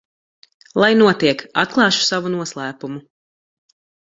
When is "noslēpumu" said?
2.37-3.05